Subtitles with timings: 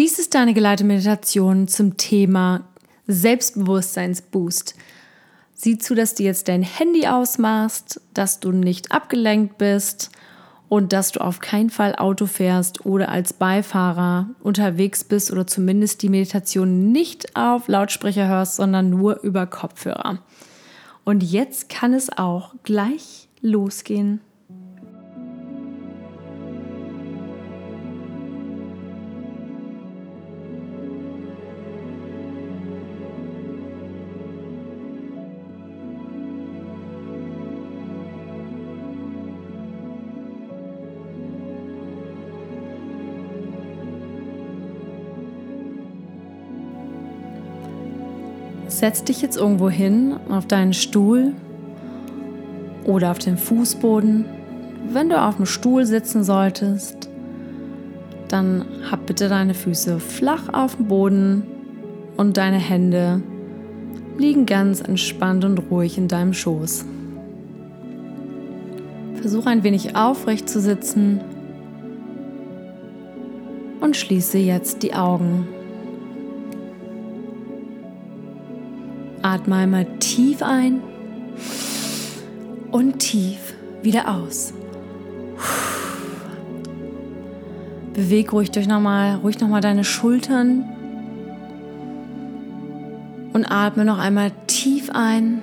[0.00, 2.62] Dies ist deine geleitete Meditation zum Thema
[3.06, 4.74] Selbstbewusstseinsboost.
[5.52, 10.10] Sieh zu, dass du jetzt dein Handy ausmachst, dass du nicht abgelenkt bist
[10.70, 16.00] und dass du auf keinen Fall Auto fährst oder als Beifahrer unterwegs bist oder zumindest
[16.00, 20.22] die Meditation nicht auf Lautsprecher hörst, sondern nur über Kopfhörer.
[21.04, 24.22] Und jetzt kann es auch gleich losgehen.
[48.80, 51.34] Setz dich jetzt irgendwo hin, auf deinen Stuhl
[52.84, 54.24] oder auf den Fußboden.
[54.90, 57.10] Wenn du auf dem Stuhl sitzen solltest,
[58.28, 61.42] dann hab bitte deine Füße flach auf dem Boden
[62.16, 63.20] und deine Hände
[64.16, 66.86] liegen ganz entspannt und ruhig in deinem Schoß.
[69.20, 71.20] Versuch ein wenig aufrecht zu sitzen
[73.82, 75.59] und schließe jetzt die Augen.
[79.30, 80.80] Atme einmal tief ein
[82.72, 84.52] und tief wieder aus.
[87.94, 90.64] Beweg ruhig durch nochmal, ruhig nochmal deine Schultern
[93.32, 95.42] und atme noch einmal tief ein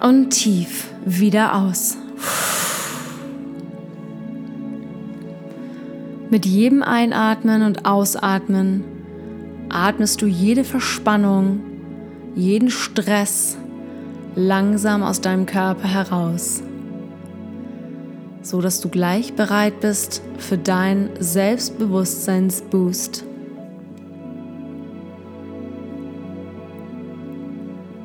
[0.00, 1.96] und tief wieder aus.
[6.30, 8.84] Mit jedem Einatmen und Ausatmen
[9.70, 11.67] atmest du jede Verspannung
[12.38, 13.58] jeden Stress
[14.36, 16.62] langsam aus deinem Körper heraus,
[18.42, 23.24] so dass du gleich bereit bist für deinen Selbstbewusstseinsboost.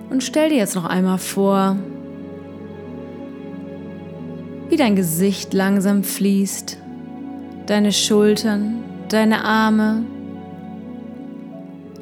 [0.09, 1.78] Und stell dir jetzt noch einmal vor,
[4.70, 6.80] wie dein Gesicht langsam fließt,
[7.67, 10.02] deine Schultern, deine Arme,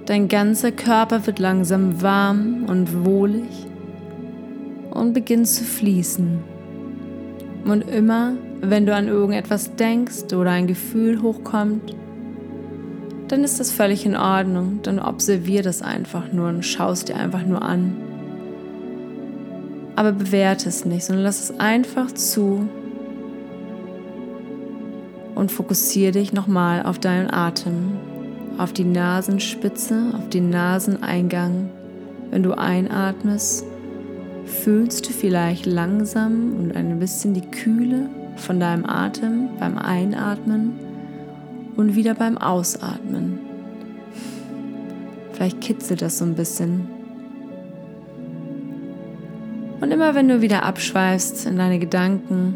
[0.05, 3.67] Dein ganzer Körper wird langsam warm und wohlig
[4.89, 6.39] und beginnt zu fließen.
[7.65, 11.95] Und immer, wenn du an irgendetwas denkst oder ein Gefühl hochkommt,
[13.27, 14.79] dann ist das völlig in Ordnung.
[14.81, 17.95] Dann observier das einfach nur und schaust dir einfach nur an.
[19.95, 22.67] Aber bewerte es nicht, sondern lass es einfach zu
[25.35, 27.99] und fokussiere dich nochmal auf deinen Atem
[28.61, 31.71] auf die Nasenspitze, auf den Naseneingang.
[32.29, 33.65] Wenn du einatmest,
[34.45, 40.73] fühlst du vielleicht langsam und ein bisschen die Kühle von deinem Atem beim Einatmen
[41.75, 43.39] und wieder beim Ausatmen.
[45.33, 46.87] Vielleicht kitzelt das so ein bisschen.
[49.79, 52.55] Und immer wenn du wieder abschweifst in deine Gedanken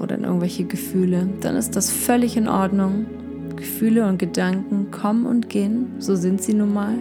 [0.00, 3.06] oder in irgendwelche Gefühle, dann ist das völlig in Ordnung.
[3.58, 6.94] Gefühle und Gedanken kommen und gehen, so sind sie nun mal.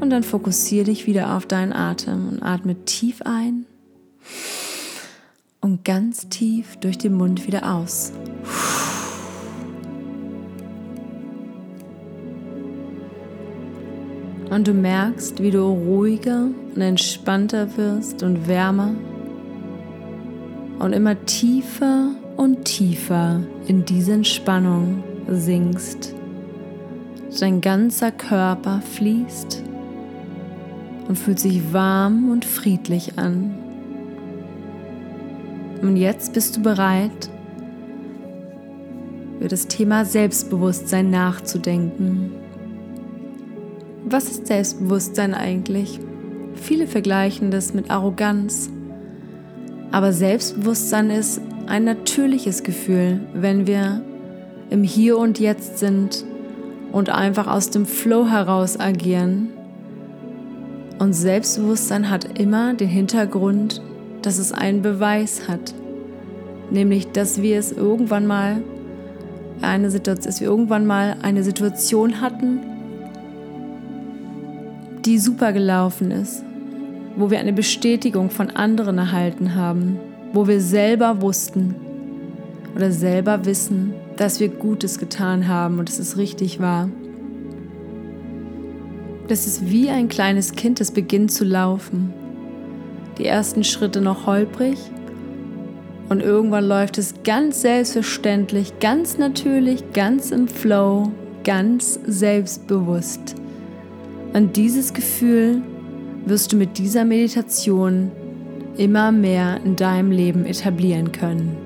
[0.00, 3.66] Und dann fokussiere dich wieder auf deinen Atem und atme tief ein
[5.60, 8.12] und ganz tief durch den Mund wieder aus.
[14.50, 18.94] Und du merkst, wie du ruhiger und entspannter wirst und wärmer
[20.78, 26.14] und immer tiefer und tiefer in diese Entspannung sinkst.
[27.40, 29.64] Dein ganzer Körper fließt
[31.08, 33.54] und fühlt sich warm und friedlich an.
[35.82, 37.28] Und jetzt bist du bereit,
[39.40, 42.30] über das Thema Selbstbewusstsein nachzudenken.
[44.04, 45.98] Was ist Selbstbewusstsein eigentlich?
[46.54, 48.70] Viele vergleichen das mit Arroganz.
[49.90, 54.00] Aber Selbstbewusstsein ist ein natürliches Gefühl, wenn wir
[54.70, 56.24] im Hier und Jetzt sind
[56.92, 59.50] und einfach aus dem Flow heraus agieren.
[60.98, 63.82] Und Selbstbewusstsein hat immer den Hintergrund,
[64.22, 65.74] dass es einen Beweis hat.
[66.70, 68.62] Nämlich, dass wir es irgendwann mal
[69.60, 72.60] eine Situation, dass wir irgendwann mal eine Situation hatten,
[75.04, 76.44] die super gelaufen ist,
[77.16, 79.98] wo wir eine Bestätigung von anderen erhalten haben
[80.32, 81.74] wo wir selber wussten
[82.74, 86.88] oder selber wissen, dass wir Gutes getan haben und dass es richtig war.
[89.28, 92.12] Das ist wie ein kleines Kind, das beginnt zu laufen.
[93.18, 94.78] Die ersten Schritte noch holprig
[96.08, 101.12] Und irgendwann läuft es ganz selbstverständlich, ganz natürlich, ganz im Flow,
[101.44, 103.34] ganz selbstbewusst.
[104.32, 105.62] Und dieses Gefühl
[106.24, 108.10] wirst du mit dieser Meditation
[108.78, 111.56] immer mehr in deinem Leben etablieren können.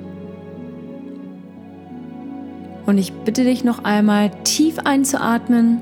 [2.87, 5.81] Und ich bitte dich noch einmal tief einzuatmen,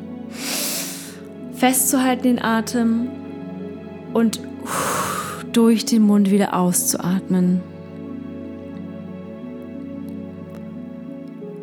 [1.54, 3.08] festzuhalten den Atem
[4.12, 4.40] und
[5.52, 7.62] durch den Mund wieder auszuatmen.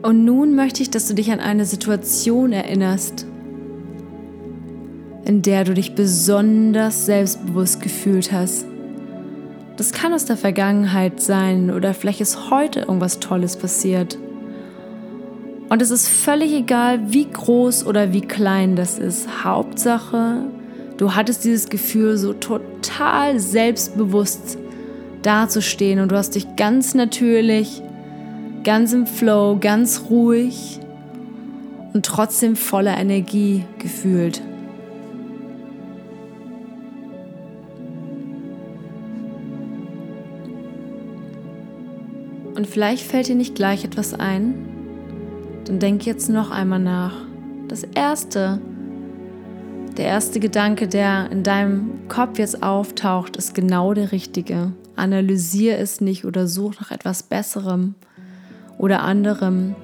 [0.01, 3.25] Und nun möchte ich, dass du dich an eine Situation erinnerst,
[5.25, 8.65] in der du dich besonders selbstbewusst gefühlt hast.
[9.77, 14.17] Das kann aus der Vergangenheit sein oder vielleicht ist heute irgendwas Tolles passiert.
[15.69, 19.43] Und es ist völlig egal, wie groß oder wie klein das ist.
[19.43, 20.45] Hauptsache,
[20.97, 24.57] du hattest dieses Gefühl, so total selbstbewusst
[25.21, 27.83] dazustehen und du hast dich ganz natürlich
[28.63, 30.79] ganz im Flow, ganz ruhig
[31.93, 34.41] und trotzdem voller Energie gefühlt.
[42.57, 44.55] Und vielleicht fällt dir nicht gleich etwas ein,
[45.65, 47.13] dann denk jetzt noch einmal nach.
[47.67, 48.59] Das erste,
[49.95, 54.71] der erste Gedanke, der in deinem Kopf jetzt auftaucht, ist genau der richtige.
[54.95, 57.93] Analysier es nicht oder such nach etwas Besserem
[58.79, 59.75] oder anderem.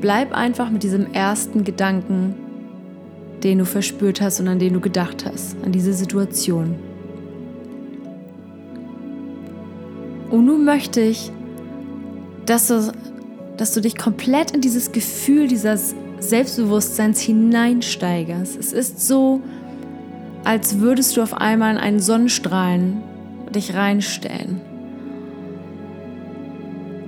[0.00, 2.34] Bleib einfach mit diesem ersten Gedanken,
[3.44, 6.74] den du verspürt hast und an den du gedacht hast, an diese Situation.
[10.28, 11.30] Und nun möchte ich,
[12.48, 12.92] dass du,
[13.56, 18.56] dass du dich komplett in dieses Gefühl dieses Selbstbewusstseins hineinsteigerst.
[18.58, 19.40] Es ist so,
[20.44, 23.02] als würdest du auf einmal in einen Sonnenstrahlen
[23.54, 24.60] dich reinstellen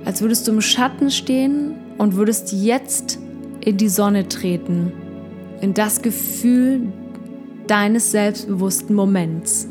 [0.05, 3.19] als würdest du im Schatten stehen und würdest jetzt
[3.61, 4.91] in die Sonne treten,
[5.61, 6.87] in das Gefühl
[7.67, 9.67] deines selbstbewussten Moments.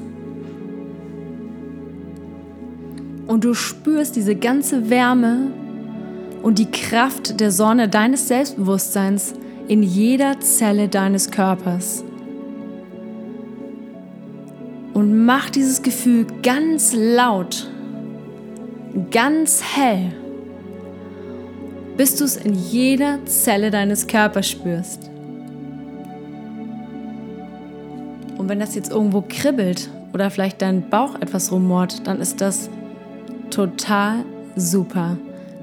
[3.27, 5.53] Und du spürst diese ganze Wärme
[6.43, 9.35] und die Kraft der Sonne deines Selbstbewusstseins
[9.69, 12.05] in jeder Zelle deines Körpers.
[14.95, 17.71] Und mach dieses Gefühl ganz laut,
[19.11, 20.13] ganz hell
[22.01, 25.11] bis du es in jeder Zelle deines Körpers spürst.
[28.39, 32.71] Und wenn das jetzt irgendwo kribbelt oder vielleicht dein Bauch etwas rumort, dann ist das
[33.51, 34.25] total
[34.57, 35.19] super.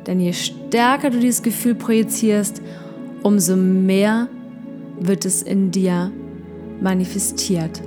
[0.07, 2.61] Denn je stärker du dieses Gefühl projizierst,
[3.23, 4.29] umso mehr
[4.99, 6.11] wird es in dir
[6.81, 7.81] manifestiert.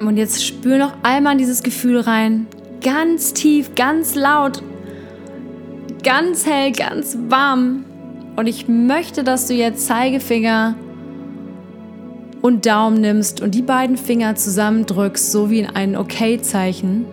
[0.00, 2.46] Und jetzt spür noch einmal in dieses Gefühl rein
[2.82, 4.62] ganz tief, ganz laut,
[6.04, 7.84] ganz hell, ganz warm.
[8.36, 10.76] Und ich möchte, dass du jetzt Zeigefinger
[12.46, 17.04] und Daumen nimmst und die beiden Finger zusammendrückst, so wie in ein Okay-Zeichen.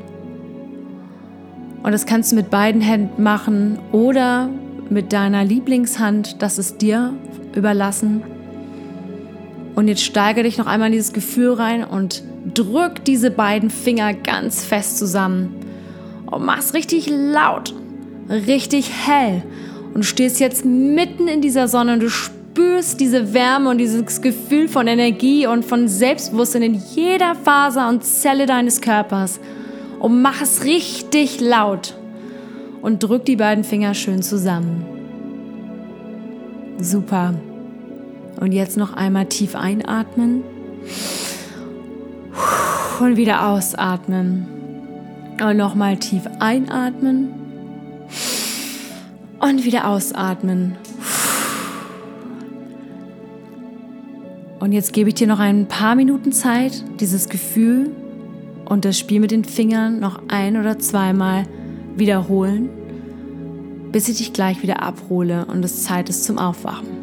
[1.81, 4.51] Und das kannst du mit beiden Händen machen oder
[4.91, 7.15] mit deiner Lieblingshand, das ist dir
[7.55, 8.21] überlassen.
[9.73, 14.13] Und jetzt steigere dich noch einmal in dieses Gefühl rein und drück diese beiden Finger
[14.13, 15.55] ganz fest zusammen
[16.27, 17.73] und mach's richtig laut,
[18.29, 19.41] richtig hell.
[19.95, 22.42] Und du stehst jetzt mitten in dieser Sonne und du spürst
[22.97, 28.45] diese Wärme und dieses Gefühl von Energie und von Selbstbewusstsein in jeder Faser und Zelle
[28.45, 29.39] deines Körpers.
[29.99, 31.95] Und mach es richtig laut.
[32.81, 34.85] Und drück die beiden Finger schön zusammen.
[36.79, 37.33] Super.
[38.39, 40.43] Und jetzt noch einmal tief einatmen.
[42.99, 44.47] Und wieder ausatmen.
[45.41, 47.43] Und nochmal tief einatmen
[49.43, 50.77] und wieder ausatmen.
[54.63, 57.91] Und jetzt gebe ich dir noch ein paar Minuten Zeit, dieses Gefühl
[58.63, 61.43] und das Spiel mit den Fingern noch ein oder zweimal
[61.97, 62.69] wiederholen,
[63.91, 67.02] bis ich dich gleich wieder abhole und es Zeit ist zum Aufwachen.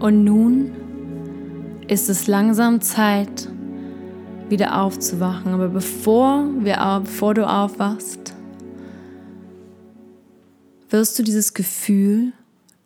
[0.00, 0.72] Und nun
[1.88, 3.48] ist es langsam Zeit,
[4.48, 5.52] wieder aufzuwachen.
[5.52, 8.34] Aber bevor, wir, bevor du aufwachst,
[10.90, 12.32] wirst du dieses Gefühl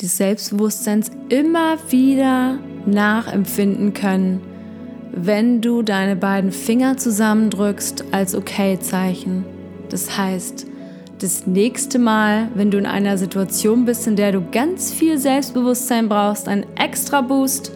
[0.00, 4.40] des Selbstbewusstseins immer wieder nachempfinden können,
[5.12, 9.45] wenn du deine beiden Finger zusammendrückst als Okay-Zeichen.
[9.88, 10.66] Das heißt,
[11.23, 16.09] das nächste Mal, wenn du in einer Situation bist, in der du ganz viel Selbstbewusstsein
[16.09, 17.73] brauchst, einen extra Boost,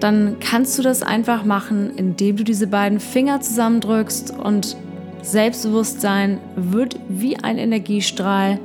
[0.00, 4.76] dann kannst du das einfach machen, indem du diese beiden Finger zusammendrückst und
[5.22, 8.60] Selbstbewusstsein wird wie ein Energiestrahl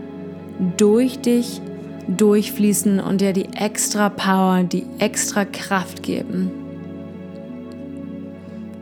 [0.78, 1.62] durch dich
[2.08, 6.52] durchfließen und dir die extra Power, die extra Kraft geben.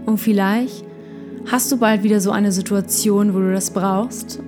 [0.05, 0.83] Und vielleicht
[1.49, 4.39] hast du bald wieder so eine Situation, wo du das brauchst.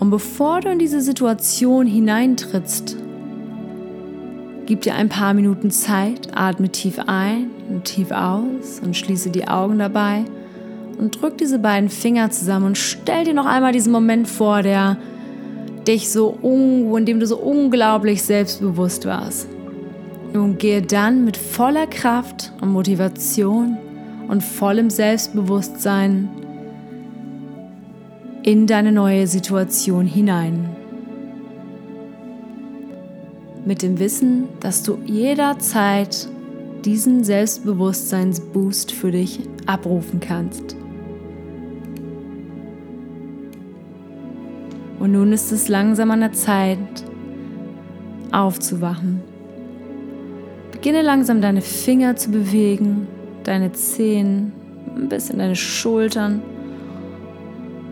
[0.00, 2.96] Und bevor du in diese Situation hineintrittst,
[4.66, 9.46] gib dir ein paar Minuten Zeit, atme tief ein und tief aus und schließe die
[9.46, 10.24] Augen dabei
[10.98, 14.96] und drück diese beiden Finger zusammen und stell dir noch einmal diesen Moment vor, der
[15.86, 19.48] dich so, in dem du so unglaublich selbstbewusst warst.
[20.32, 23.76] Nun gehe dann mit voller Kraft und Motivation
[24.28, 26.28] und vollem Selbstbewusstsein
[28.42, 30.68] in deine neue Situation hinein.
[33.64, 36.28] Mit dem Wissen, dass du jederzeit
[36.84, 40.76] diesen Selbstbewusstseinsboost für dich abrufen kannst.
[44.98, 46.78] Und nun ist es langsam an der Zeit,
[48.32, 49.20] aufzuwachen.
[50.72, 53.06] Beginne langsam deine Finger zu bewegen
[53.44, 54.52] deine Zehen,
[54.94, 56.42] ein bisschen deine Schultern.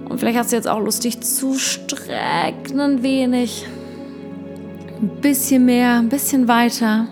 [0.09, 3.66] Und vielleicht hast du jetzt auch Lust, dich zu strecken ein wenig.
[5.00, 7.07] Ein bisschen mehr, ein bisschen weiter.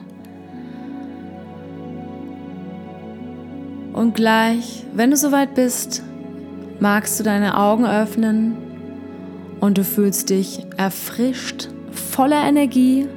[3.92, 6.02] Und gleich, wenn du soweit bist,
[6.80, 8.56] magst du deine Augen öffnen
[9.60, 13.08] und du fühlst dich erfrischt, voller Energie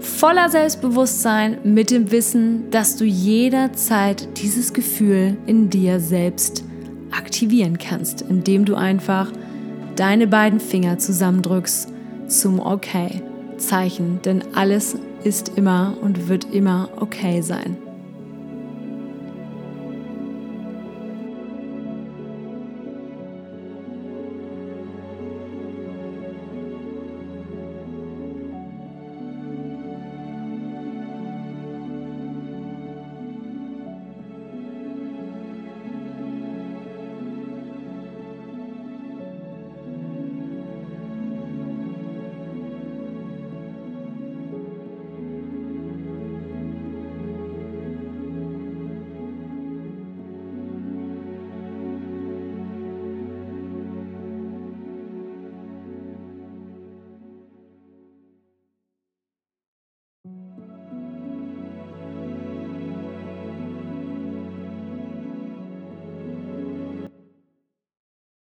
[0.00, 6.64] voller Selbstbewusstsein mit dem Wissen, dass du jederzeit dieses Gefühl in dir selbst
[7.10, 9.32] aktivieren kannst, indem du einfach
[9.96, 11.88] deine beiden Finger zusammendrückst
[12.28, 17.76] zum Okay-Zeichen, denn alles ist immer und wird immer okay sein.